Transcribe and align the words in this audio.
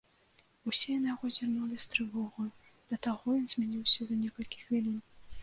Усе 0.69 0.95
на 1.03 1.11
яго 1.15 1.29
зірнулі 1.35 1.77
з 1.85 1.91
трывогаю, 1.91 2.47
да 2.93 3.01
таго 3.09 3.27
ён 3.41 3.45
змяніўся 3.53 4.01
за 4.11 4.21
некалькі 4.25 4.57
хвілін. 4.65 4.99